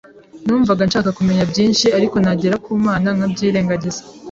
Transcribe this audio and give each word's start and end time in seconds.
numvaga 0.45 0.81
nshaka 0.87 1.09
kumenya 1.17 1.43
byinshi, 1.51 1.85
ariko 1.97 2.15
nagera 2.23 2.55
ku 2.65 2.71
Mana 2.85 3.09
nkabyirengagiza. 3.15 4.01